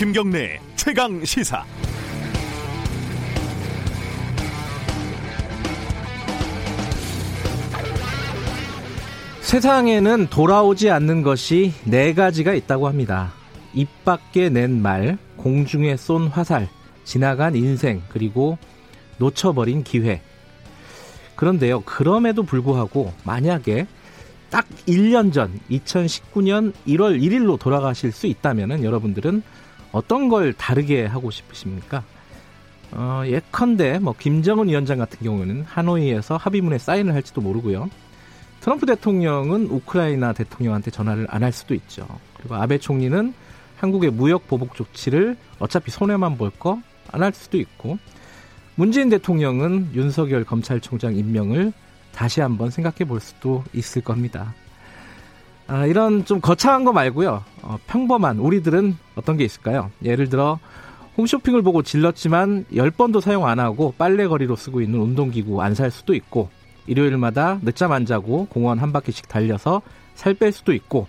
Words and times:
김경래 0.00 0.58
최강 0.76 1.22
시사. 1.26 1.62
세상에는 9.42 10.28
돌아오지 10.28 10.88
않는 10.88 11.20
것이 11.20 11.74
네 11.84 12.14
가지가 12.14 12.54
있다고 12.54 12.88
합니다. 12.88 13.34
입 13.74 13.88
밖에 14.06 14.48
낸 14.48 14.80
말, 14.80 15.18
공중에 15.36 15.98
쏜 15.98 16.28
화살, 16.28 16.70
지나간 17.04 17.54
인생, 17.54 18.00
그리고 18.08 18.56
놓쳐버린 19.18 19.84
기회. 19.84 20.22
그런데요, 21.36 21.82
그럼에도 21.82 22.42
불구하고 22.42 23.12
만약에 23.24 23.86
딱 24.48 24.66
1년 24.88 25.30
전, 25.30 25.60
2019년 25.70 26.72
1월 26.86 27.20
1일로 27.20 27.58
돌아가실 27.58 28.12
수 28.12 28.26
있다면 28.26 28.82
여러분들은 28.82 29.42
어떤 29.92 30.28
걸 30.28 30.52
다르게 30.52 31.04
하고 31.06 31.30
싶으십니까? 31.30 32.02
어, 32.92 33.22
예컨대 33.26 33.98
뭐 34.00 34.14
김정은 34.18 34.68
위원장 34.68 34.98
같은 34.98 35.18
경우는 35.22 35.64
하노이에서 35.68 36.36
합의문에 36.36 36.78
사인을 36.78 37.14
할지도 37.14 37.40
모르고요. 37.40 37.88
트럼프 38.60 38.84
대통령은 38.86 39.66
우크라이나 39.66 40.32
대통령한테 40.32 40.90
전화를 40.90 41.26
안 41.30 41.42
할 41.42 41.52
수도 41.52 41.74
있죠. 41.74 42.06
그리고 42.36 42.56
아베 42.56 42.78
총리는 42.78 43.32
한국의 43.78 44.10
무역 44.10 44.46
보복 44.48 44.74
조치를 44.74 45.36
어차피 45.58 45.90
손해만 45.90 46.36
볼 46.36 46.50
거 46.58 46.78
안 47.12 47.22
할 47.22 47.32
수도 47.32 47.58
있고 47.58 47.98
문재인 48.76 49.08
대통령은 49.08 49.90
윤석열 49.94 50.44
검찰총장 50.44 51.16
임명을 51.16 51.72
다시 52.12 52.40
한번 52.40 52.70
생각해 52.70 53.04
볼 53.06 53.20
수도 53.20 53.64
있을 53.72 54.02
겁니다. 54.02 54.54
아, 55.70 55.86
이런 55.86 56.24
좀 56.24 56.40
거창한 56.40 56.84
거 56.84 56.92
말고요. 56.92 57.44
어, 57.62 57.78
평범한 57.86 58.38
우리들은 58.38 58.96
어떤 59.14 59.36
게 59.36 59.44
있을까요? 59.44 59.90
예를 60.02 60.28
들어 60.28 60.58
홈쇼핑을 61.16 61.62
보고 61.62 61.82
질렀지만 61.82 62.64
10번도 62.72 63.20
사용 63.20 63.46
안 63.46 63.60
하고 63.60 63.94
빨래거리로 63.96 64.56
쓰고 64.56 64.80
있는 64.80 65.00
운동기구 65.00 65.62
안 65.62 65.74
살 65.74 65.90
수도 65.90 66.14
있고 66.14 66.48
일요일마다 66.86 67.60
늦잠 67.62 67.92
안 67.92 68.04
자고 68.04 68.46
공원 68.46 68.78
한 68.78 68.92
바퀴씩 68.92 69.28
달려서 69.28 69.82
살 70.14 70.34
뺄 70.34 70.50
수도 70.52 70.72
있고 70.72 71.06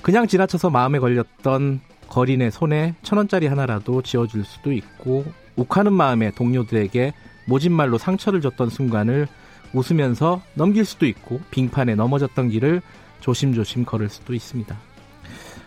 그냥 0.00 0.26
지나쳐서 0.26 0.70
마음에 0.70 0.98
걸렸던 0.98 1.80
거린의 2.08 2.52
손에 2.52 2.94
천 3.02 3.18
원짜리 3.18 3.46
하나라도 3.46 4.00
지어줄 4.02 4.44
수도 4.44 4.72
있고 4.72 5.24
욱하는 5.56 5.92
마음에 5.92 6.30
동료들에게 6.30 7.12
모진 7.46 7.72
말로 7.72 7.98
상처를 7.98 8.40
줬던 8.40 8.70
순간을 8.70 9.26
웃으면서 9.74 10.40
넘길 10.54 10.84
수도 10.84 11.04
있고 11.06 11.40
빙판에 11.50 11.94
넘어졌던 11.96 12.48
길을 12.50 12.80
조심조심 13.26 13.84
걸을 13.84 14.08
수도 14.08 14.34
있습니다. 14.34 14.76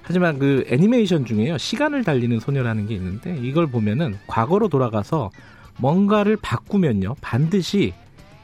하지만 0.01 0.39
그 0.39 0.63
애니메이션 0.69 1.25
중에요 1.25 1.57
시간을 1.57 2.05
달리는 2.05 2.39
소녀라는 2.39 2.87
게 2.87 2.95
있는데 2.95 3.37
이걸 3.37 3.67
보면은 3.67 4.17
과거로 4.27 4.69
돌아가서 4.69 5.29
뭔가를 5.77 6.37
바꾸면요 6.37 7.15
반드시 7.19 7.93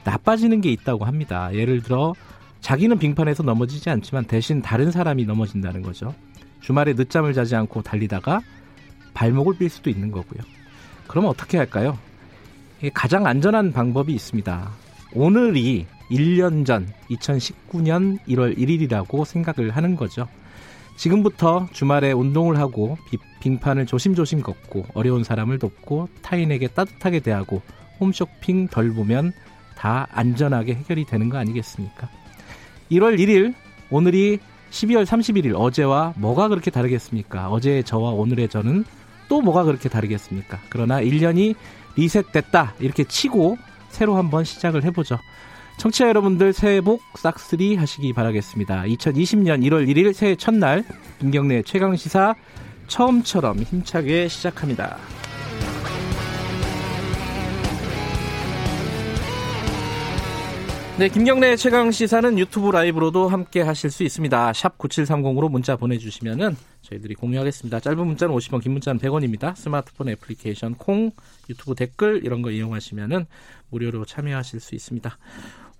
나빠지는 0.04 0.60
게 0.60 0.70
있다고 0.70 1.06
합니다. 1.06 1.52
예를 1.54 1.82
들어 1.82 2.12
자기는 2.60 2.98
빙판에서 2.98 3.42
넘어지지 3.42 3.88
않지만 3.88 4.24
대신 4.26 4.60
다른 4.60 4.90
사람이 4.90 5.24
넘어진다는 5.24 5.80
거죠. 5.80 6.14
주말에 6.60 6.92
늦잠을 6.92 7.32
자지 7.32 7.56
않고 7.56 7.82
달리다가 7.82 8.42
발목을 9.14 9.54
삘 9.54 9.70
수도 9.70 9.88
있는 9.88 10.10
거고요. 10.10 10.42
그럼 11.08 11.24
어떻게 11.24 11.56
할까요? 11.56 11.98
가장 12.92 13.26
안전한 13.26 13.72
방법이 13.72 14.12
있습니다. 14.12 14.70
오늘이 15.12 15.86
1년 16.10 16.66
전 16.66 16.88
2019년 17.10 18.18
1월 18.28 18.56
1일이라고 18.56 19.24
생각을 19.24 19.70
하는 19.70 19.96
거죠. 19.96 20.28
지금부터 20.96 21.68
주말에 21.72 22.12
운동을 22.12 22.58
하고 22.58 22.96
빙판을 23.40 23.86
조심조심 23.86 24.42
걷고 24.42 24.86
어려운 24.94 25.24
사람을 25.24 25.58
돕고 25.58 26.08
타인에게 26.22 26.68
따뜻하게 26.68 27.20
대하고 27.20 27.62
홈쇼핑 28.00 28.68
덜 28.68 28.92
보면 28.92 29.32
다 29.76 30.06
안전하게 30.10 30.74
해결이 30.74 31.04
되는 31.04 31.28
거 31.28 31.38
아니겠습니까? 31.38 32.08
1월 32.90 33.18
1일 33.18 33.54
오늘이 33.90 34.38
12월 34.70 35.04
31일 35.04 35.54
어제와 35.54 36.14
뭐가 36.16 36.48
그렇게 36.48 36.70
다르겠습니까? 36.70 37.50
어제의 37.50 37.84
저와 37.84 38.10
오늘의 38.10 38.48
저는 38.48 38.84
또 39.28 39.40
뭐가 39.40 39.64
그렇게 39.64 39.88
다르겠습니까? 39.88 40.58
그러나 40.70 41.00
1년이 41.00 41.54
리셋됐다 41.96 42.74
이렇게 42.80 43.04
치고 43.04 43.58
새로 43.96 44.16
한번 44.16 44.44
시작을 44.44 44.84
해보죠. 44.84 45.18
청취자 45.78 46.08
여러분들 46.08 46.52
새해 46.52 46.82
복 46.82 47.00
싹쓸이 47.16 47.76
하시기 47.76 48.12
바라겠습니다. 48.12 48.82
2020년 48.82 49.62
1월 49.64 49.88
1일 49.88 50.12
새해 50.12 50.36
첫날 50.36 50.84
김경래 51.18 51.62
최강시사 51.62 52.34
처음처럼 52.88 53.60
힘차게 53.60 54.28
시작합니다. 54.28 54.98
네, 60.98 61.10
김경래 61.10 61.56
최강 61.56 61.90
시사는 61.90 62.38
유튜브 62.38 62.70
라이브로도 62.70 63.28
함께 63.28 63.60
하실 63.60 63.90
수 63.90 64.02
있습니다. 64.02 64.54
샵 64.54 64.78
9730으로 64.78 65.50
문자 65.50 65.76
보내주시면은 65.76 66.56
저희들이 66.80 67.14
공유하겠습니다. 67.16 67.80
짧은 67.80 68.06
문자는 68.06 68.34
50원, 68.34 68.62
긴 68.62 68.72
문자는 68.72 68.98
100원입니다. 68.98 69.54
스마트폰 69.56 70.08
애플리케이션 70.08 70.74
콩, 70.74 71.10
유튜브 71.50 71.74
댓글 71.74 72.24
이런 72.24 72.40
거 72.40 72.50
이용하시면은 72.50 73.26
무료로 73.68 74.06
참여하실 74.06 74.58
수 74.60 74.74
있습니다. 74.74 75.18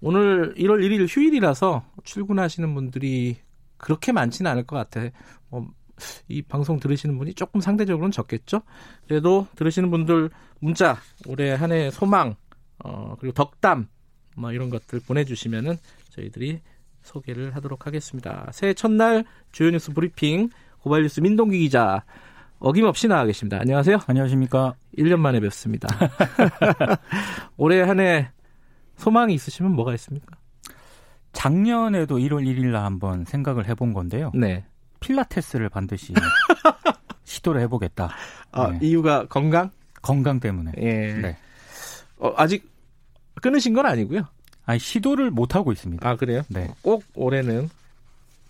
오늘 0.02 0.54
1월 0.56 0.84
1일 0.84 1.06
휴일이라서 1.08 1.82
출근하시는 2.04 2.74
분들이 2.74 3.38
그렇게 3.78 4.12
많지는 4.12 4.50
않을 4.50 4.64
것 4.64 4.76
같아. 4.76 5.08
뭐, 5.48 5.66
이 6.28 6.42
방송 6.42 6.78
들으시는 6.78 7.16
분이 7.16 7.32
조금 7.32 7.62
상대적으로는 7.62 8.10
적겠죠? 8.10 8.60
그래도 9.08 9.46
들으시는 9.56 9.90
분들 9.90 10.28
문자, 10.60 10.98
올해 11.26 11.54
한 11.54 11.72
해 11.72 11.90
소망, 11.90 12.34
어, 12.84 13.16
그리고 13.18 13.32
덕담, 13.32 13.88
뭐 14.36 14.52
이런 14.52 14.70
것들 14.70 15.00
보내주시면은 15.06 15.76
저희들이 16.10 16.60
소개를 17.02 17.54
하도록 17.56 17.86
하겠습니다. 17.86 18.48
새해 18.52 18.74
첫날 18.74 19.24
주요 19.52 19.70
뉴스 19.70 19.92
브리핑 19.92 20.50
고발뉴스 20.80 21.20
민동기 21.20 21.58
기자 21.58 22.04
어김없이 22.58 23.06
나와 23.08 23.24
계십니다. 23.26 23.58
안녕하세요. 23.60 23.98
안녕하십니까. 24.06 24.74
1년 24.96 25.16
만에 25.18 25.40
뵙습니다. 25.40 25.88
올해 27.56 27.80
한 27.82 28.00
해 28.00 28.30
소망이 28.96 29.34
있으시면 29.34 29.72
뭐가 29.72 29.94
있습니까? 29.94 30.36
작년에도 31.32 32.16
1월 32.16 32.44
1일 32.46 32.66
날 32.72 32.84
한번 32.84 33.24
생각을 33.24 33.68
해본 33.68 33.92
건데요. 33.92 34.32
네. 34.34 34.64
필라테스를 35.00 35.68
반드시 35.68 36.14
시도를 37.24 37.60
해보겠다. 37.62 38.10
아, 38.52 38.70
네. 38.70 38.78
이유가 38.80 39.26
건강? 39.26 39.70
건강 40.00 40.40
때문에. 40.40 40.72
예. 40.78 41.12
네. 41.14 41.36
어, 42.16 42.32
아직 42.36 42.66
끊으신 43.42 43.74
건 43.74 43.86
아니고요. 43.86 44.22
아니 44.64 44.78
시도를 44.78 45.30
못 45.30 45.54
하고 45.54 45.72
있습니다. 45.72 46.08
아 46.08 46.16
그래요? 46.16 46.42
네. 46.48 46.68
꼭 46.82 47.04
올해는 47.14 47.68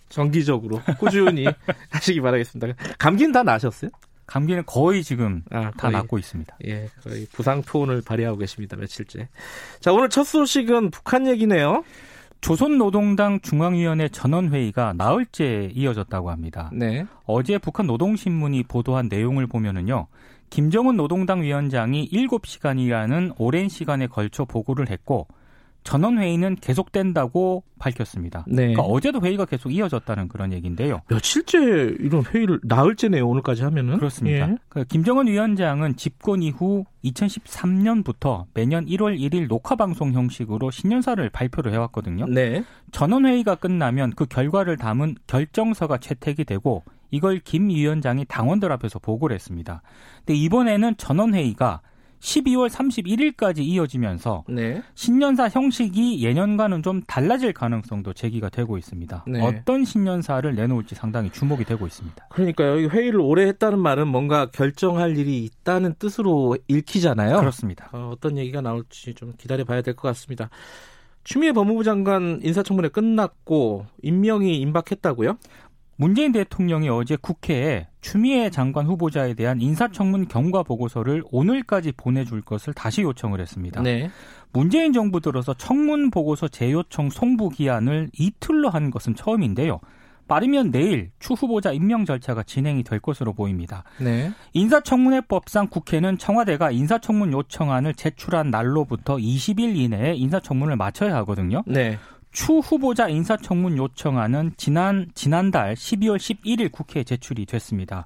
정기적으로 0.08 0.80
꾸준히 0.98 1.46
하시기 1.90 2.20
바라겠습니다. 2.20 2.74
감기는 2.98 3.32
다 3.32 3.42
나셨어요? 3.42 3.90
감기는 4.26 4.64
거의 4.66 5.04
지금 5.04 5.42
아, 5.50 5.70
다 5.76 5.90
낫고 5.90 6.18
있습니다. 6.18 6.56
예, 6.66 6.88
거의 7.02 7.26
부상 7.32 7.62
투혼을 7.62 8.02
발휘하고 8.02 8.38
계십니다. 8.38 8.76
며칠째. 8.76 9.28
자, 9.80 9.92
오늘 9.92 10.08
첫 10.08 10.24
소식은 10.24 10.90
북한 10.90 11.28
얘기네요. 11.28 11.84
조선노동당 12.40 13.40
중앙위원회 13.40 14.08
전원회의가 14.08 14.94
나흘째 14.96 15.70
이어졌다고 15.74 16.30
합니다. 16.30 16.70
네. 16.72 17.06
어제 17.24 17.58
북한 17.58 17.86
노동신문이 17.86 18.64
보도한 18.64 19.08
내용을 19.08 19.46
보면은요. 19.46 20.06
김정은 20.50 20.96
노동당 20.96 21.42
위원장이 21.42 22.08
7시간이라는 22.10 23.34
오랜 23.38 23.68
시간에 23.68 24.06
걸쳐 24.06 24.44
보고를 24.44 24.90
했고 24.90 25.26
전원 25.86 26.18
회의는 26.18 26.56
계속된다고 26.56 27.62
밝혔습니다. 27.78 28.44
네. 28.48 28.56
그러니까 28.56 28.82
어제도 28.82 29.20
회의가 29.20 29.44
계속 29.44 29.70
이어졌다는 29.70 30.26
그런 30.26 30.52
얘기인데요. 30.52 31.00
며칠째 31.08 31.58
이런 32.00 32.24
회의를 32.24 32.58
나흘째네요. 32.64 33.26
오늘까지 33.26 33.62
하면은. 33.62 33.96
그렇습니다. 33.96 34.50
예. 34.50 34.56
그러니까 34.68 34.84
김정은 34.88 35.28
위원장은 35.28 35.94
집권 35.94 36.42
이후 36.42 36.84
2013년부터 37.04 38.46
매년 38.52 38.84
1월 38.86 39.16
1일 39.16 39.46
녹화 39.46 39.76
방송 39.76 40.12
형식으로 40.12 40.72
신년사를 40.72 41.30
발표를 41.30 41.72
해왔거든요. 41.72 42.26
네. 42.26 42.64
전원 42.90 43.24
회의가 43.24 43.54
끝나면 43.54 44.12
그 44.16 44.26
결과를 44.26 44.76
담은 44.76 45.14
결정서가 45.28 45.98
채택이 45.98 46.44
되고 46.44 46.82
이걸 47.10 47.38
김 47.40 47.68
위원장이 47.68 48.24
당원들 48.26 48.70
앞에서 48.72 48.98
보고를 48.98 49.34
했습니다. 49.34 49.82
근데 50.18 50.34
이번에는 50.34 50.96
전원회의가 50.96 51.80
12월 52.18 52.68
31일까지 52.70 53.58
이어지면서 53.58 54.44
네. 54.48 54.82
신년사 54.94 55.48
형식이 55.48 56.24
예년과는 56.24 56.82
좀 56.82 57.02
달라질 57.06 57.52
가능성도 57.52 58.14
제기가 58.14 58.48
되고 58.48 58.78
있습니다. 58.78 59.24
네. 59.28 59.40
어떤 59.42 59.84
신년사를 59.84 60.52
내놓을지 60.54 60.94
상당히 60.94 61.30
주목이 61.30 61.64
되고 61.64 61.86
있습니다. 61.86 62.26
그러니까요. 62.30 62.88
회의를 62.88 63.20
오래 63.20 63.46
했다는 63.46 63.78
말은 63.78 64.08
뭔가 64.08 64.46
결정할 64.46 65.16
일이 65.18 65.44
있다는 65.44 65.94
뜻으로 65.98 66.56
읽히잖아요. 66.68 67.38
그렇습니다. 67.38 67.90
어, 67.92 68.10
어떤 68.14 68.38
얘기가 68.38 68.60
나올지 68.62 69.14
좀 69.14 69.34
기다려 69.36 69.64
봐야 69.64 69.82
될 69.82 69.94
것 69.94 70.08
같습니다. 70.08 70.48
추미애 71.22 71.52
법무부 71.52 71.82
장관 71.82 72.40
인사청문회 72.42 72.88
끝났고 72.90 73.84
임명이 74.02 74.58
임박했다고요? 74.60 75.36
문재인 75.96 76.32
대통령이 76.32 76.88
어제 76.88 77.16
국회에 77.16 77.88
추미애 78.00 78.50
장관 78.50 78.86
후보자에 78.86 79.34
대한 79.34 79.60
인사청문 79.60 80.28
경과 80.28 80.62
보고서를 80.62 81.24
오늘까지 81.30 81.92
보내줄 81.96 82.42
것을 82.42 82.74
다시 82.74 83.02
요청을 83.02 83.40
했습니다. 83.40 83.82
네. 83.82 84.10
문재인 84.52 84.92
정부 84.92 85.20
들어서 85.20 85.54
청문 85.54 86.10
보고서 86.10 86.48
재요청 86.48 87.10
송부 87.10 87.50
기한을 87.50 88.10
이틀로 88.18 88.68
한 88.68 88.90
것은 88.90 89.14
처음인데요. 89.14 89.80
빠르면 90.28 90.72
내일 90.72 91.10
추 91.18 91.34
후보자 91.34 91.72
임명 91.72 92.04
절차가 92.04 92.42
진행이 92.42 92.82
될 92.82 92.98
것으로 92.98 93.32
보입니다. 93.32 93.84
네. 94.00 94.32
인사청문회법상 94.54 95.68
국회는 95.68 96.18
청와대가 96.18 96.70
인사청문 96.70 97.32
요청안을 97.32 97.94
제출한 97.94 98.50
날로부터 98.50 99.16
20일 99.16 99.76
이내에 99.76 100.14
인사청문을 100.14 100.76
마쳐야 100.76 101.14
하거든요. 101.16 101.62
네. 101.66 101.98
추 102.36 102.58
후보자 102.58 103.08
인사청문 103.08 103.78
요청안은 103.78 104.52
지난 104.58 105.06
지난달 105.14 105.74
12월 105.74 106.18
11일 106.18 106.70
국회에 106.70 107.02
제출이 107.02 107.46
됐습니다. 107.46 108.04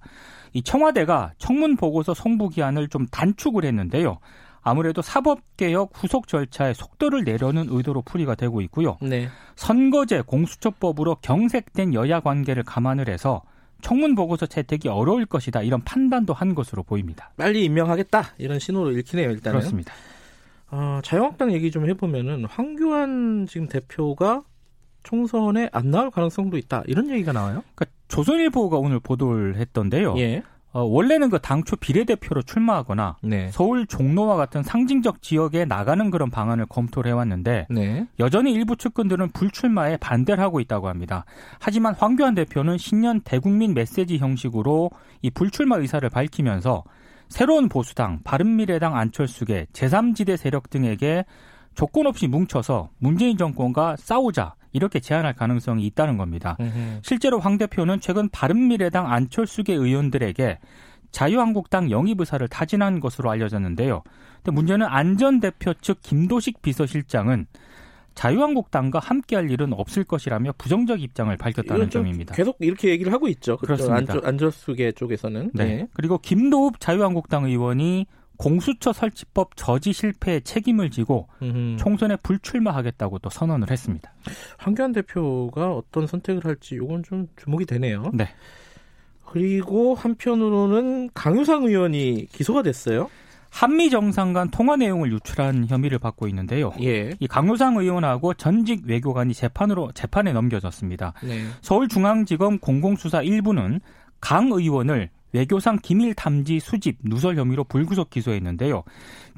이 0.52 0.62
청와대가 0.62 1.32
청문 1.38 1.74
보고서 1.74 2.14
송부 2.14 2.50
기한을 2.50 2.86
좀 2.86 3.08
단축을 3.08 3.64
했는데요. 3.64 4.18
아무래도 4.62 5.02
사법개혁 5.02 5.90
후속 5.94 6.28
절차의 6.28 6.76
속도를 6.76 7.24
내려는 7.24 7.66
의도로 7.70 8.02
풀이가 8.02 8.36
되고 8.36 8.60
있고요. 8.60 8.98
네. 9.02 9.28
선거제 9.56 10.22
공수처법으로 10.24 11.16
경색된 11.22 11.94
여야 11.94 12.20
관계를 12.20 12.62
감안을 12.62 13.08
해서 13.08 13.42
청문 13.82 14.14
보고서 14.14 14.46
채택이 14.46 14.86
어려울 14.86 15.26
것이다 15.26 15.62
이런 15.62 15.82
판단도 15.82 16.34
한 16.34 16.54
것으로 16.54 16.84
보입니다. 16.84 17.32
빨리 17.36 17.64
임명하겠다 17.64 18.34
이런 18.38 18.60
신호로 18.60 18.92
읽히네요 18.92 19.32
일단은. 19.32 19.58
그렇습니다. 19.58 19.92
어, 20.70 21.00
자유한국당 21.02 21.52
얘기 21.52 21.70
좀 21.70 21.88
해보면은 21.88 22.44
황교안 22.44 23.46
지금 23.48 23.66
대표가 23.68 24.42
총선에 25.02 25.68
안 25.72 25.90
나올 25.90 26.10
가능성도 26.10 26.58
있다 26.58 26.82
이런 26.86 27.10
얘기가 27.10 27.32
나와요. 27.32 27.62
그러니까 27.74 27.86
조선일보가 28.08 28.76
오늘 28.76 29.00
보도를 29.00 29.56
했던데요. 29.56 30.14
예. 30.18 30.42
어, 30.72 30.82
원래는 30.82 31.30
그 31.30 31.40
당초 31.40 31.74
비례대표로 31.74 32.42
출마하거나 32.42 33.16
네. 33.22 33.50
서울 33.50 33.86
종로와 33.86 34.36
같은 34.36 34.62
상징적 34.62 35.20
지역에 35.20 35.64
나가는 35.64 36.10
그런 36.10 36.30
방안을 36.30 36.66
검토를 36.66 37.10
해왔는데 37.10 37.66
네. 37.70 38.06
여전히 38.20 38.52
일부 38.52 38.76
측근들은 38.76 39.30
불출마에 39.30 39.96
반대를 39.96 40.42
하고 40.42 40.60
있다고 40.60 40.88
합니다. 40.88 41.24
하지만 41.58 41.94
황교안 41.94 42.36
대표는 42.36 42.78
신년 42.78 43.20
대국민 43.22 43.74
메시지 43.74 44.18
형식으로 44.18 44.90
이 45.22 45.30
불출마 45.30 45.76
의사를 45.76 46.08
밝히면서 46.08 46.84
새로운 47.30 47.68
보수당, 47.68 48.20
바른미래당 48.24 48.96
안철수계, 48.96 49.68
제3지대 49.72 50.36
세력 50.36 50.68
등에게 50.68 51.24
조건 51.74 52.06
없이 52.06 52.26
뭉쳐서 52.26 52.90
문재인 52.98 53.38
정권과 53.38 53.96
싸우자 53.96 54.54
이렇게 54.72 55.00
제안할 55.00 55.34
가능성이 55.34 55.86
있다는 55.86 56.16
겁니다. 56.16 56.56
으흠. 56.60 57.00
실제로 57.02 57.38
황 57.38 57.56
대표는 57.56 58.00
최근 58.00 58.28
바른미래당 58.28 59.10
안철수계 59.10 59.72
의원들에게 59.72 60.58
자유한국당 61.12 61.90
영입 61.90 62.20
의사를 62.20 62.46
타진한 62.48 63.00
것으로 63.00 63.30
알려졌는데요. 63.30 64.02
근데 64.42 64.52
문제는 64.52 64.86
안전 64.86 65.40
대표 65.40 65.72
측 65.74 66.00
김도식 66.02 66.62
비서실장은 66.62 67.46
자유한국당과 68.20 68.98
함께할 68.98 69.50
일은 69.50 69.72
없을 69.72 70.04
것이라며 70.04 70.52
부정적 70.58 71.00
입장을 71.00 71.34
밝혔다는 71.38 71.88
점입니다. 71.88 72.34
계속 72.34 72.54
이렇게 72.60 72.90
얘기를 72.90 73.14
하고 73.14 73.28
있죠. 73.28 73.56
그렇습니다. 73.56 74.18
안철수계 74.22 74.92
쪽에서는. 74.92 75.52
네. 75.54 75.64
네. 75.64 75.88
그리고 75.94 76.18
김도읍 76.18 76.80
자유한국당 76.80 77.46
의원이 77.46 78.04
공수처 78.36 78.92
설치법 78.92 79.56
저지 79.56 79.94
실패에 79.94 80.40
책임을 80.40 80.90
지고 80.90 81.28
음흠. 81.40 81.76
총선에 81.78 82.16
불출마하겠다고 82.16 83.20
또 83.20 83.30
선언을 83.30 83.70
했습니다. 83.70 84.12
황교안 84.58 84.92
대표가 84.92 85.72
어떤 85.72 86.06
선택을 86.06 86.44
할지 86.44 86.74
이건 86.74 87.02
좀 87.02 87.26
주목이 87.36 87.64
되네요. 87.64 88.10
네. 88.12 88.28
그리고 89.24 89.94
한편으로는 89.94 91.08
강유상 91.14 91.64
의원이 91.64 92.26
기소가 92.32 92.62
됐어요. 92.62 93.08
한미 93.50 93.90
정상 93.90 94.32
간 94.32 94.50
통화 94.50 94.76
내용을 94.76 95.12
유출한 95.12 95.66
혐의를 95.68 95.98
받고 95.98 96.28
있는데요. 96.28 96.72
예. 96.80 97.10
이 97.18 97.26
강효상 97.26 97.76
의원하고 97.76 98.34
전직 98.34 98.84
외교관이 98.86 99.34
재판으로 99.34 99.92
재판에 99.92 100.32
넘겨졌습니다. 100.32 101.14
네. 101.22 101.44
서울중앙지검 101.60 102.58
공공수사 102.60 103.22
1부는 103.22 103.80
강 104.20 104.50
의원을 104.52 105.10
외교상 105.32 105.78
기밀 105.82 106.14
탐지 106.14 106.60
수집 106.60 106.98
누설 107.02 107.36
혐의로 107.36 107.64
불구속 107.64 108.10
기소했는데요. 108.10 108.82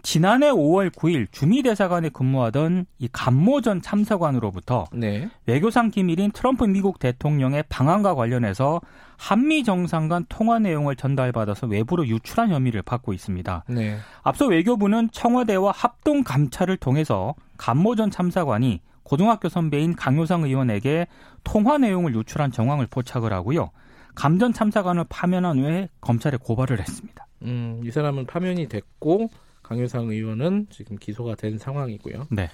지난해 0.02 0.50
5월 0.50 0.90
9일 0.90 1.26
주미 1.30 1.62
대사관에 1.62 2.08
근무하던 2.08 2.86
이 2.98 3.08
감모 3.12 3.60
전 3.60 3.80
참사관으로부터 3.80 4.86
네. 4.92 5.28
외교상 5.46 5.90
기밀인 5.90 6.32
트럼프 6.32 6.64
미국 6.64 6.98
대통령의 6.98 7.64
방한과 7.68 8.14
관련해서 8.14 8.80
한미 9.16 9.62
정상 9.62 10.08
간 10.08 10.24
통화 10.28 10.58
내용을 10.58 10.96
전달받아서 10.96 11.68
외부로 11.68 12.06
유출한 12.06 12.50
혐의를 12.50 12.82
받고 12.82 13.12
있습니다. 13.12 13.64
네. 13.68 13.98
앞서 14.22 14.46
외교부는 14.46 15.10
청와대와 15.12 15.72
합동 15.74 16.24
감찰을 16.24 16.76
통해서 16.78 17.34
감모 17.56 17.94
전 17.94 18.10
참사관이 18.10 18.80
고등학교 19.04 19.48
선배인 19.48 19.94
강효상 19.94 20.42
의원에게 20.44 21.06
통화 21.44 21.78
내용을 21.78 22.14
유출한 22.14 22.50
정황을 22.50 22.86
포착을 22.88 23.32
하고요. 23.32 23.70
감전 24.14 24.52
참사관을 24.52 25.04
파면한 25.08 25.58
후에 25.58 25.88
검찰에 26.00 26.36
고발을 26.36 26.80
했습니다. 26.80 27.26
음, 27.42 27.80
이 27.84 27.90
사람은 27.90 28.26
파면이 28.26 28.68
됐고 28.68 29.30
강효상 29.62 30.08
의원은 30.08 30.66
지금 30.70 30.96
기소가 30.96 31.34
된 31.34 31.58
상황이고요. 31.58 32.26
네. 32.30 32.48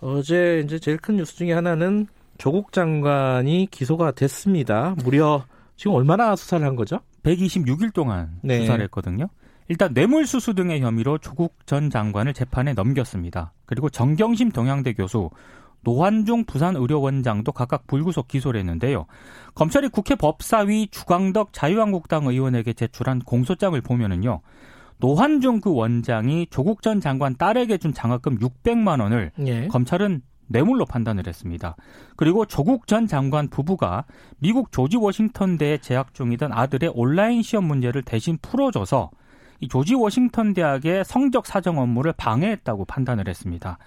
어제 0.00 0.62
이제 0.64 0.78
제일 0.78 0.98
큰 0.98 1.16
뉴스 1.16 1.36
중에 1.36 1.52
하나는 1.52 2.06
조국 2.38 2.72
장관이 2.72 3.68
기소가 3.70 4.12
됐습니다. 4.12 4.94
무려 5.04 5.44
지금 5.76 5.94
얼마나 5.94 6.34
수사를 6.36 6.64
한 6.66 6.76
거죠? 6.76 7.00
126일 7.22 7.92
동안 7.92 8.38
네. 8.42 8.60
수사를 8.60 8.82
했거든요. 8.84 9.28
일단 9.68 9.92
뇌물수수 9.94 10.54
등의 10.54 10.82
혐의로 10.82 11.18
조국 11.18 11.54
전 11.66 11.88
장관을 11.88 12.34
재판에 12.34 12.74
넘겼습니다. 12.74 13.52
그리고 13.64 13.88
정경심 13.88 14.50
동양대 14.50 14.92
교수, 14.92 15.30
노환중 15.84 16.44
부산의료원장도 16.46 17.52
각각 17.52 17.86
불구속 17.86 18.28
기소를 18.28 18.60
했는데요. 18.60 19.06
검찰이 19.54 19.88
국회 19.88 20.14
법사위 20.14 20.88
주광덕 20.90 21.52
자유한국당 21.52 22.26
의원에게 22.26 22.72
제출한 22.72 23.20
공소장을 23.20 23.80
보면은요. 23.80 24.40
노환중 24.98 25.60
그 25.60 25.72
원장이 25.72 26.48
조국 26.50 26.82
전 26.82 27.00
장관 27.00 27.36
딸에게 27.36 27.78
준 27.78 27.92
장학금 27.92 28.38
600만 28.38 29.00
원을 29.00 29.32
예. 29.46 29.68
검찰은 29.68 30.22
뇌물로 30.46 30.84
판단을 30.84 31.26
했습니다. 31.26 31.76
그리고 32.16 32.46
조국 32.46 32.86
전 32.86 33.06
장관 33.06 33.48
부부가 33.48 34.04
미국 34.38 34.72
조지 34.72 34.96
워싱턴 34.96 35.58
대에 35.58 35.78
재학 35.78 36.14
중이던 36.14 36.52
아들의 36.52 36.92
온라인 36.94 37.42
시험 37.42 37.64
문제를 37.64 38.02
대신 38.02 38.38
풀어줘서 38.40 39.10
이 39.10 39.23
조지 39.68 39.94
워싱턴 39.94 40.54
대학의 40.54 41.04
성적 41.04 41.46
사정 41.46 41.78
업무를 41.78 42.12
방해했다고 42.16 42.84
판단을 42.84 43.28
했습니다. 43.28 43.78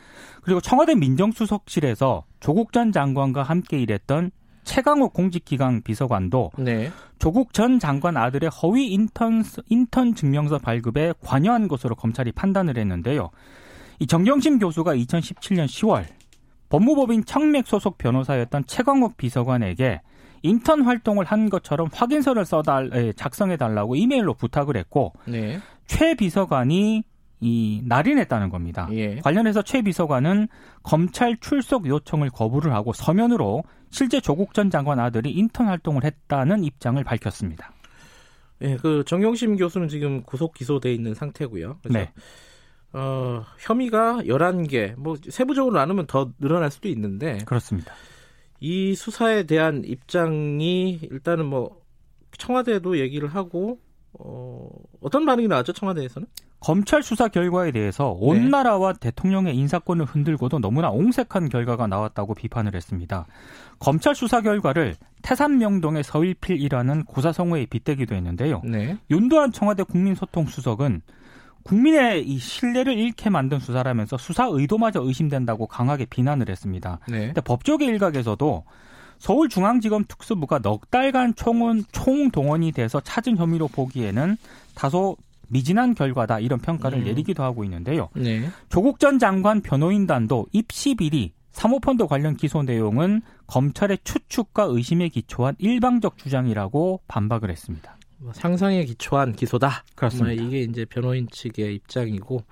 그리고 0.41 0.61
청와대 0.61 0.95
민정수석실에서 0.95 2.25
조국 2.39 2.73
전 2.73 2.91
장관과 2.91 3.43
함께 3.43 3.79
일했던 3.79 4.31
최강욱 4.63 5.13
공직기강 5.13 5.81
비서관도 5.83 6.51
네. 6.57 6.91
조국 7.19 7.53
전 7.53 7.79
장관 7.79 8.17
아들의 8.17 8.49
허위 8.49 8.87
인턴 8.87 9.43
인턴 9.69 10.13
증명서 10.13 10.59
발급에 10.59 11.13
관여한 11.21 11.67
것으로 11.69 11.95
검찰이 11.95 12.33
판단을 12.33 12.77
했는데요. 12.77 13.29
이 13.99 14.05
정경심 14.05 14.59
교수가 14.59 14.93
2017년 14.95 15.65
10월 15.65 16.05
법무법인 16.69 17.25
청맥 17.25 17.67
소속 17.67 17.97
변호사였던 17.97 18.65
최광욱 18.65 19.17
비서관에게 19.17 20.01
인턴 20.43 20.81
활동을 20.81 21.25
한 21.25 21.49
것처럼 21.49 21.89
확인서를 21.91 22.45
써달 22.45 22.91
예, 22.93 23.13
작성해 23.13 23.57
달라고 23.57 23.95
이메일로 23.95 24.33
부탁을 24.35 24.77
했고 24.77 25.13
네. 25.25 25.59
최 25.87 26.15
비서관이 26.15 27.03
이 27.39 27.81
날인했다는 27.85 28.49
겁니다. 28.49 28.87
예. 28.91 29.17
관련해서 29.17 29.61
최 29.61 29.81
비서관은 29.81 30.47
검찰 30.83 31.37
출석 31.37 31.87
요청을 31.87 32.29
거부를 32.31 32.73
하고 32.73 32.93
서면으로 32.93 33.63
실제 33.89 34.19
조국 34.19 34.53
전 34.53 34.69
장관 34.69 34.99
아들이 34.99 35.31
인턴 35.31 35.67
활동을 35.67 36.03
했다는 36.03 36.63
입장을 36.63 37.01
밝혔습니다. 37.03 37.71
예, 38.61 38.75
그 38.77 39.03
정영심 39.05 39.57
교수는 39.57 39.87
지금 39.87 40.23
구속 40.23 40.53
기소돼 40.53 40.93
있는 40.93 41.13
상태고요. 41.13 41.77
그래서 41.83 41.99
네. 41.99 42.11
어, 42.97 43.45
혐의가 43.59 44.21
11개, 44.25 44.95
뭐 44.97 45.15
세부적으로 45.29 45.77
나누면 45.77 46.07
더 46.07 46.31
늘어날 46.39 46.71
수도 46.71 46.89
있는데 46.89 47.37
그렇습니다. 47.45 47.93
이 48.59 48.95
수사에 48.95 49.43
대한 49.43 49.83
입장이 49.85 50.99
일단은 51.11 51.45
뭐 51.45 51.81
청와대도 52.37 52.97
얘기를 52.97 53.29
하고 53.29 53.79
어, 54.13 54.67
어떤 55.01 55.25
반응이 55.25 55.47
나왔죠 55.47 55.73
청와대에서는? 55.73 56.27
검찰 56.59 57.03
수사 57.03 57.27
결과에 57.27 57.71
대해서 57.71 58.09
온 58.09 58.45
네. 58.45 58.49
나라와 58.49 58.93
대통령의 58.93 59.55
인사권을 59.55 60.05
흔들고도 60.05 60.57
너무나 60.57 60.89
옹색한 60.89 61.49
결과가 61.49 61.85
나왔다고 61.85 62.33
비판을 62.33 62.73
했습니다. 62.73 63.27
검찰 63.77 64.15
수사 64.15 64.41
결과를 64.41 64.95
태산명동의 65.21 66.03
서일필이라는 66.03 67.03
고사성어에 67.05 67.67
빗대기도 67.67 68.15
했는데요. 68.15 68.63
네. 68.65 68.97
윤도한 69.11 69.51
청와대 69.51 69.83
국민소통수석은 69.83 71.03
국민의 71.67 72.25
이 72.25 72.39
신뢰를 72.39 72.97
잃게 72.97 73.29
만든 73.29 73.59
수사라면서 73.59 74.17
수사 74.17 74.47
의도마저 74.49 75.01
의심된다고 75.01 75.67
강하게 75.67 76.05
비난을 76.05 76.49
했습니다. 76.49 76.99
네. 77.09 77.27
근데 77.27 77.41
법조계 77.41 77.85
일각에서도 77.85 78.63
서울중앙지검 79.19 80.05
특수부가 80.07 80.59
넉 80.59 80.89
달간 80.89 81.35
총은 81.35 81.83
총동원이 81.91 82.71
돼서 82.71 83.01
찾은 83.01 83.37
혐의로 83.37 83.67
보기에는 83.67 84.37
다소 84.75 85.17
미진한 85.49 85.93
결과다 85.93 86.39
이런 86.39 86.59
평가를 86.59 86.99
음. 86.99 87.03
내리기도 87.03 87.43
하고 87.43 87.63
있는데요. 87.65 88.09
네. 88.13 88.49
조국 88.69 88.99
전 88.99 89.19
장관 89.19 89.61
변호인단도 89.61 90.47
입시 90.53 90.95
비리 90.95 91.33
사모펀드 91.51 92.05
관련 92.07 92.37
기소 92.37 92.63
내용은 92.63 93.21
검찰의 93.47 93.99
추측과 94.03 94.65
의심에 94.69 95.09
기초한 95.09 95.55
일방적 95.57 96.17
주장이라고 96.17 97.01
반박을 97.07 97.49
했습니다. 97.49 97.96
뭐 98.19 98.33
상상에 98.33 98.83
기초한 98.85 99.33
기소다. 99.33 99.83
그렇습니다. 99.95 100.33
뭐 100.41 100.47
이게 100.47 100.61
이제 100.61 100.85
변호인 100.85 101.27
측의 101.31 101.75
입장이고 101.75 102.43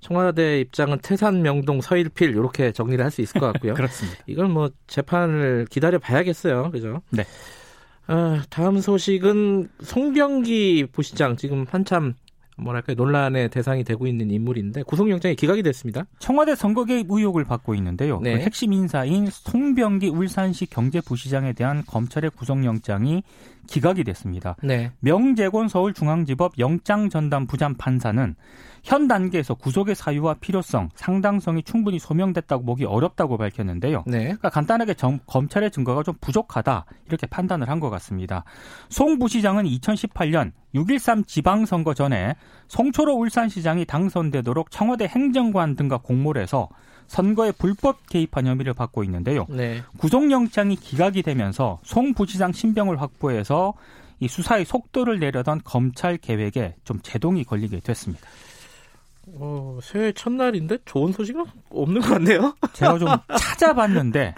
청와대 0.00 0.60
입장은 0.60 0.98
태산, 1.02 1.42
명동, 1.42 1.80
서일필 1.80 2.30
이렇게 2.30 2.72
정리를 2.72 3.04
할 3.04 3.10
수 3.10 3.20
있을 3.20 3.40
것 3.40 3.46
같고요. 3.52 3.74
그렇습니다. 3.74 4.18
이건 4.26 4.50
뭐 4.52 4.70
재판을 4.86 5.66
기다려 5.70 5.98
봐야겠어요. 5.98 6.70
그죠? 6.70 7.02
네. 7.10 7.24
아, 8.06 8.42
다음 8.50 8.80
소식은 8.80 9.68
송병기 9.82 10.86
부시장 10.92 11.36
지금 11.36 11.66
한참 11.68 12.14
뭐랄까 12.56 12.92
논란의 12.94 13.48
대상이 13.48 13.84
되고 13.84 14.06
있는 14.06 14.30
인물인데 14.30 14.82
구속영장이 14.82 15.34
기각이 15.36 15.62
됐습니다. 15.62 16.04
청와대 16.18 16.54
선거 16.54 16.84
개입 16.84 17.06
의혹을 17.10 17.44
받고 17.44 17.74
있는데요. 17.76 18.20
네. 18.20 18.34
그 18.34 18.40
핵심 18.40 18.72
인사인 18.72 19.28
송병기 19.30 20.08
울산시 20.08 20.66
경제부시장에 20.66 21.52
대한 21.54 21.84
검찰의 21.86 22.30
구속영장이 22.32 23.22
기각이 23.70 24.02
됐습니다. 24.04 24.56
네. 24.62 24.90
명재곤 24.98 25.68
서울중앙지법 25.68 26.58
영장전담 26.58 27.46
부장 27.46 27.74
판사는 27.76 28.34
현 28.82 29.06
단계에서 29.08 29.54
구속의 29.54 29.94
사유와 29.94 30.34
필요성, 30.40 30.88
상당성이 30.94 31.62
충분히 31.62 31.98
소명됐다고 31.98 32.64
보기 32.64 32.84
어렵다고 32.86 33.36
밝혔는데요. 33.36 34.02
네. 34.06 34.18
그러니까 34.24 34.48
간단하게 34.50 34.94
정- 34.94 35.20
검찰의 35.26 35.70
증거가 35.70 36.02
좀 36.02 36.14
부족하다 36.20 36.86
이렇게 37.06 37.26
판단을 37.26 37.68
한 37.68 37.78
것 37.80 37.88
같습니다. 37.90 38.44
송 38.90 39.18
부시장은 39.18 39.64
2018년 39.64 40.52
6.13 40.74 41.26
지방선거 41.26 41.94
전에 41.94 42.34
송초로 42.68 43.14
울산시장이 43.14 43.84
당선되도록 43.86 44.70
청와대 44.70 45.06
행정관 45.06 45.76
등과 45.76 45.98
공모를 45.98 46.42
해서 46.42 46.68
선거에 47.06 47.50
불법 47.50 48.06
개입한 48.08 48.46
혐의를 48.46 48.72
받고 48.72 49.02
있는데요. 49.02 49.44
네. 49.48 49.82
구속영장이 49.98 50.76
기각이 50.76 51.22
되면서 51.22 51.80
송 51.82 52.14
부시장 52.14 52.52
신병을 52.52 53.00
확보해서 53.02 53.59
이 54.20 54.28
수사의 54.28 54.64
속도를 54.64 55.18
내려던 55.18 55.62
검찰 55.64 56.16
계획에 56.16 56.74
좀 56.84 57.00
제동이 57.02 57.44
걸리게 57.44 57.80
됐습니다. 57.80 58.28
어, 59.34 59.78
새해 59.82 60.12
첫날인데 60.12 60.78
좋은 60.84 61.12
소식은 61.12 61.44
없는 61.70 62.00
것 62.00 62.08
같네요. 62.08 62.54
제가 62.72 62.98
좀 62.98 63.08
찾아봤는데 63.38 64.34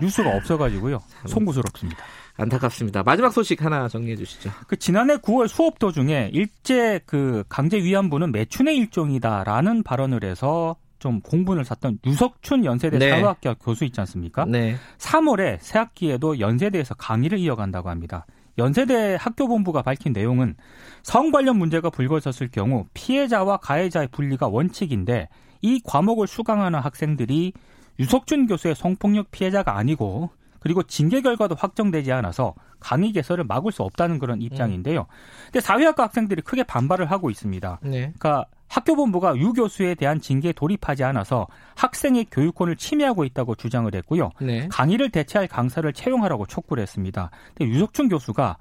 뉴스가 0.00 0.36
없어가지고요. 0.36 1.00
송구스럽습니다. 1.26 2.02
안타깝습니다. 2.36 3.02
마지막 3.02 3.30
소식 3.30 3.62
하나 3.62 3.88
정리해 3.88 4.16
주시죠. 4.16 4.50
그 4.66 4.76
지난해 4.76 5.16
9월 5.16 5.48
수업 5.48 5.78
도중에 5.78 6.30
일제 6.32 7.00
그 7.06 7.44
강제 7.48 7.78
위안부는 7.78 8.32
매춘의 8.32 8.76
일종이다라는 8.78 9.82
발언을 9.82 10.24
해서 10.24 10.76
좀 10.98 11.20
공분을 11.20 11.64
샀던 11.64 11.98
유석춘 12.06 12.64
연세대 12.64 12.98
네. 12.98 13.10
사회학교 13.10 13.54
교수 13.56 13.84
있지 13.84 14.00
않습니까? 14.00 14.44
네. 14.46 14.76
3월에 14.98 15.58
새 15.60 15.78
학기에도 15.78 16.38
연세대에서 16.38 16.94
강의를 16.94 17.38
이어간다고 17.38 17.90
합니다. 17.90 18.24
연세대 18.58 19.16
학교본부가 19.18 19.82
밝힌 19.82 20.12
내용은 20.12 20.56
성 21.02 21.30
관련 21.30 21.56
문제가 21.56 21.90
불거졌을 21.90 22.48
경우 22.50 22.86
피해자와 22.94 23.58
가해자의 23.58 24.08
분리가 24.12 24.48
원칙인데 24.48 25.28
이 25.62 25.80
과목을 25.84 26.26
수강하는 26.26 26.78
학생들이 26.80 27.52
유석준 27.98 28.46
교수의 28.46 28.74
성폭력 28.74 29.30
피해자가 29.30 29.76
아니고 29.76 30.30
그리고 30.60 30.82
징계 30.82 31.20
결과도 31.22 31.56
확정되지 31.56 32.12
않아서 32.12 32.54
강의 32.78 33.12
개설을 33.12 33.44
막을 33.44 33.72
수 33.72 33.82
없다는 33.82 34.18
그런 34.18 34.40
입장인데요. 34.40 35.06
근데 35.46 35.60
사회학과 35.60 36.04
학생들이 36.04 36.42
크게 36.42 36.62
반발을 36.62 37.10
하고 37.10 37.30
있습니다. 37.30 37.80
네. 37.82 38.12
그러니까 38.18 38.46
학교본부가 38.72 39.36
유 39.36 39.52
교수에 39.52 39.94
대한 39.94 40.18
징계에 40.20 40.52
돌입하지 40.52 41.04
않아서 41.04 41.46
학생의 41.76 42.26
교육권을 42.30 42.76
침해하고 42.76 43.24
있다고 43.24 43.54
주장을 43.54 43.94
했고요. 43.94 44.30
네. 44.40 44.66
강의를 44.70 45.10
대체할 45.10 45.46
강사를 45.46 45.92
채용하라고 45.92 46.46
촉구를 46.46 46.82
했습니다. 46.82 47.30
근데 47.54 47.70
유석춘 47.70 48.08
교수가 48.08 48.56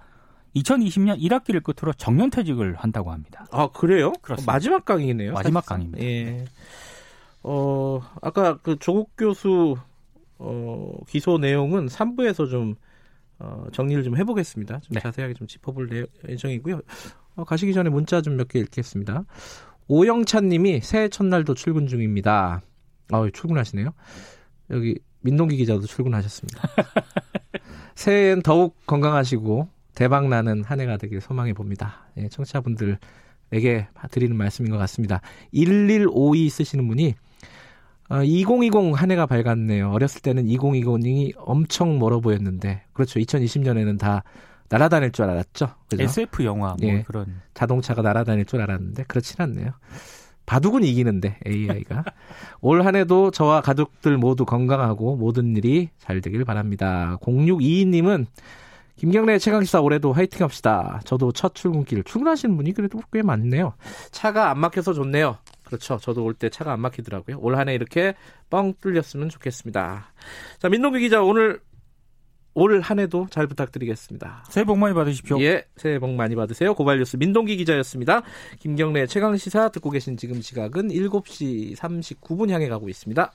2020년 0.57 1.17
1학기를 1.21 1.63
끝으로 1.63 1.93
정년 1.93 2.29
퇴직을 2.29 2.75
한다고 2.75 3.11
합니다. 3.13 3.45
아, 3.51 3.69
그래요? 3.69 4.11
그렇습니다. 4.21 4.51
마지막 4.51 4.83
강의네요. 4.83 5.31
마지막 5.31 5.61
사실상. 5.63 5.91
강의입니다. 5.91 6.03
예. 6.03 6.45
어, 7.43 8.01
아까 8.21 8.57
그 8.57 8.75
조국 8.79 9.11
교수 9.17 9.75
어, 10.39 10.91
기소 11.07 11.37
내용은 11.37 11.87
3부에서 11.87 12.49
좀 12.49 12.75
어, 13.39 13.63
정리를 13.71 14.03
좀 14.03 14.17
해보겠습니다. 14.17 14.79
좀 14.81 14.89
네. 14.95 14.99
자세하게 14.99 15.35
좀 15.35 15.47
짚어볼 15.47 15.87
내- 15.87 16.05
예정이고요. 16.29 16.81
어, 17.37 17.43
가시기 17.45 17.73
전에 17.73 17.89
문자 17.89 18.21
좀 18.21 18.35
몇 18.35 18.49
개 18.49 18.59
읽겠습니다. 18.59 19.23
오영찬 19.93 20.47
님이 20.47 20.79
새해 20.81 21.09
첫날도 21.09 21.53
출근 21.53 21.85
중입니다. 21.85 22.61
아, 23.11 23.29
출근하시네요. 23.33 23.89
여기 24.69 24.97
민동기 25.19 25.57
기자도 25.57 25.85
출근하셨습니다. 25.85 26.61
새해엔 27.95 28.41
더욱 28.41 28.77
건강하시고 28.85 29.67
대박 29.93 30.29
나는 30.29 30.63
한 30.63 30.79
해가 30.79 30.95
되길 30.95 31.19
소망해 31.19 31.51
봅니다. 31.51 32.07
예, 32.15 32.29
청취자분들에게 32.29 33.89
드리는 34.11 34.33
말씀인 34.33 34.71
것 34.71 34.77
같습니다. 34.77 35.19
1152 35.51 36.47
쓰시는 36.47 36.87
분이 36.87 37.15
어, 38.11 38.23
2020 38.23 38.93
한 38.95 39.11
해가 39.11 39.25
밝았네요. 39.25 39.91
어렸을 39.91 40.21
때는 40.21 40.45
2020이 40.45 41.33
엄청 41.35 41.99
멀어 41.99 42.21
보였는데 42.21 42.83
그렇죠. 42.93 43.19
2020년에는 43.19 43.99
다 43.99 44.23
날아다닐 44.71 45.11
줄 45.11 45.25
알았죠. 45.25 45.69
그죠? 45.89 46.03
SF 46.03 46.43
영화 46.45 46.75
뭐 46.81 46.89
예. 46.89 47.03
그런 47.03 47.41
자동차가 47.53 48.01
날아다닐 48.01 48.45
줄 48.45 48.61
알았는데 48.61 49.03
그렇진 49.03 49.35
않네요. 49.41 49.71
바둑은 50.45 50.83
이기는데 50.83 51.37
AI가 51.45 52.03
올 52.61 52.85
한해도 52.85 53.31
저와 53.31 53.61
가족들 53.61 54.17
모두 54.17 54.45
건강하고 54.45 55.15
모든 55.15 55.55
일이 55.55 55.89
잘 55.99 56.19
되길 56.21 56.43
바랍니다. 56.45 57.17
0622님은 57.21 58.25
김경래 58.97 59.39
최강시사 59.39 59.81
올해도 59.81 60.13
화이팅 60.13 60.43
합시다. 60.43 60.99
저도 61.05 61.31
첫 61.31 61.55
출근길 61.55 62.03
출근하시는 62.03 62.55
분이 62.55 62.73
그래도 62.73 62.99
꽤 63.11 63.21
많네요. 63.21 63.73
차가 64.11 64.49
안 64.51 64.59
막혀서 64.59 64.93
좋네요. 64.93 65.37
그렇죠. 65.63 65.97
저도 65.97 66.23
올 66.25 66.33
때 66.33 66.49
차가 66.49 66.73
안 66.73 66.81
막히더라고요. 66.81 67.37
올 67.39 67.55
한해 67.55 67.73
이렇게 67.73 68.13
뻥 68.49 68.73
뚫렸으면 68.81 69.29
좋겠습니다. 69.29 70.11
자, 70.59 70.69
민동기 70.69 70.99
기자 70.99 71.23
오늘 71.23 71.61
올 72.53 72.81
한해도 72.81 73.27
잘 73.29 73.47
부탁드리겠습니다. 73.47 74.45
새해 74.49 74.65
복 74.65 74.77
많이 74.77 74.93
받으십시오. 74.93 75.41
예, 75.41 75.65
새해 75.77 75.99
복 75.99 76.11
많이 76.11 76.35
받으세요. 76.35 76.73
고발뉴스 76.73 77.17
민동기 77.17 77.55
기자였습니다. 77.57 78.23
김경래 78.59 79.07
최강 79.07 79.37
시사 79.37 79.69
듣고 79.69 79.89
계신 79.89 80.17
지금 80.17 80.41
시각은 80.41 80.89
7시 80.89 81.75
39분 81.77 82.49
향해 82.49 82.67
가고 82.67 82.89
있습니다. 82.89 83.31